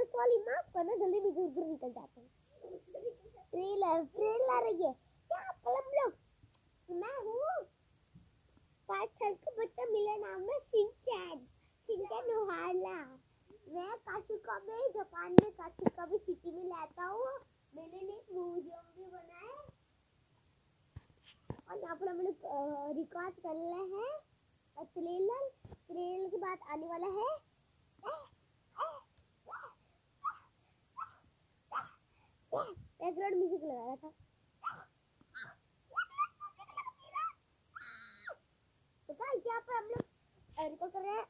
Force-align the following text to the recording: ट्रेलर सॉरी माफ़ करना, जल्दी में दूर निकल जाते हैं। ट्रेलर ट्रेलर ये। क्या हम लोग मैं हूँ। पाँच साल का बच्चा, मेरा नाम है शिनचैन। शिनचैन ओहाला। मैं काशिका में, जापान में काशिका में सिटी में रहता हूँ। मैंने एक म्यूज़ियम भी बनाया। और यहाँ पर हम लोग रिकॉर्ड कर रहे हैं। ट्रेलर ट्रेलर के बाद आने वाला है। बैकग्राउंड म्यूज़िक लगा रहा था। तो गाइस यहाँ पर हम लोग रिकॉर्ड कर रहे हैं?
ट्रेलर 0.00 0.08
सॉरी 0.08 0.36
माफ़ 0.44 0.68
करना, 0.74 0.94
जल्दी 0.96 1.20
में 1.20 1.54
दूर 1.54 1.64
निकल 1.66 1.90
जाते 1.92 2.20
हैं। 2.20 2.28
ट्रेलर 3.50 4.04
ट्रेलर 4.14 4.66
ये। 4.66 4.92
क्या 5.30 5.40
हम 5.66 5.90
लोग 5.96 6.14
मैं 6.88 7.16
हूँ। 7.24 7.64
पाँच 8.88 9.10
साल 9.10 9.34
का 9.34 9.50
बच्चा, 9.58 9.84
मेरा 9.86 10.14
नाम 10.16 10.42
है 10.42 10.58
शिनचैन। 10.60 11.38
शिनचैन 11.88 12.30
ओहाला। 12.36 12.94
मैं 13.74 13.96
काशिका 14.08 14.58
में, 14.58 14.80
जापान 14.94 15.32
में 15.32 15.50
काशिका 15.52 16.06
में 16.06 16.16
सिटी 16.18 16.52
में 16.52 16.64
रहता 16.70 17.04
हूँ। 17.04 17.26
मैंने 17.74 17.98
एक 17.98 18.32
म्यूज़ियम 18.32 18.86
भी 18.96 19.10
बनाया। 19.10 19.68
और 21.70 21.78
यहाँ 21.78 21.96
पर 21.96 22.08
हम 22.08 22.20
लोग 22.20 22.96
रिकॉर्ड 22.96 23.34
कर 23.36 23.54
रहे 23.54 23.84
हैं। 23.94 24.18
ट्रेलर 24.76 25.48
ट्रेलर 25.68 26.28
के 26.30 26.36
बाद 26.36 26.58
आने 26.70 26.86
वाला 26.86 27.06
है। 27.20 27.28
बैकग्राउंड 32.52 33.36
म्यूज़िक 33.36 33.64
लगा 33.64 33.84
रहा 33.84 33.96
था। 33.96 34.10
तो 39.08 39.14
गाइस 39.14 39.42
यहाँ 39.46 39.60
पर 39.60 39.76
हम 39.76 39.84
लोग 39.84 40.02
रिकॉर्ड 40.60 40.92
कर 40.92 41.00
रहे 41.00 41.12
हैं? 41.12 41.24